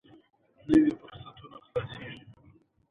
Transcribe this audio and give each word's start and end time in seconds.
نوي 0.69 0.91
فرصتونه 0.99 1.57
خلاصېږي. 1.65 2.21